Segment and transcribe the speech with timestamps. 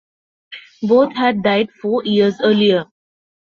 [0.81, 2.85] Both had died four years earlier.